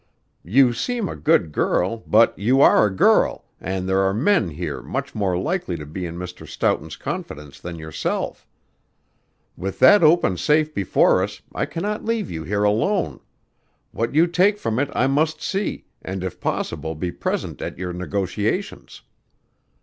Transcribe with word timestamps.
You 0.43 0.73
seem 0.73 1.07
a 1.07 1.15
good 1.15 1.51
girl, 1.51 1.97
but 2.07 2.35
you 2.35 2.59
are 2.59 2.87
a 2.87 2.89
girl, 2.89 3.45
and 3.59 3.87
there 3.87 3.99
are 3.99 4.15
men 4.15 4.49
here 4.49 4.81
much 4.81 5.13
more 5.13 5.37
likely 5.37 5.75
to 5.77 5.85
be 5.85 6.07
in 6.07 6.17
Mr. 6.17 6.47
Stoughton's 6.47 6.95
confidence 6.95 7.59
than 7.59 7.77
yourself. 7.77 8.47
With 9.55 9.77
that 9.77 10.01
open 10.01 10.37
safe 10.37 10.73
before 10.73 11.21
us 11.21 11.43
I 11.53 11.67
cannot 11.67 12.03
leave 12.03 12.31
you 12.31 12.43
here 12.43 12.63
alone. 12.63 13.19
What 13.91 14.15
you 14.15 14.25
take 14.25 14.57
from 14.57 14.79
it 14.79 14.89
I 14.95 15.05
must 15.05 15.39
see, 15.39 15.85
and 16.01 16.23
if 16.23 16.41
possible 16.41 16.95
be 16.95 17.11
present 17.11 17.61
at 17.61 17.77
your 17.77 17.93
negotiations. 17.93 19.03